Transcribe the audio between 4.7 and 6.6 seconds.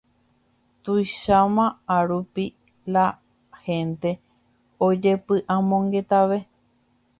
ojepy'amongetave